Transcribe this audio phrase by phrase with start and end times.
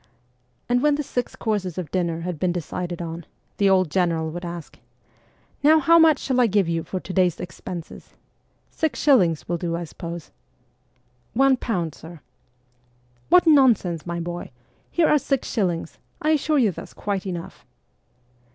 [0.67, 3.23] And when the six courses of dinner had been decided on,
[3.59, 4.79] th& old general would ask,'
[5.63, 8.15] Now how much shall I give you for to day's expenses?
[8.71, 10.31] Six shillings will do, I suppose?''
[11.43, 12.19] One pound, sir.''
[13.29, 14.49] What nonsense, my boy!
[14.89, 17.63] Here are six shillings; I assure you that's quite enough.'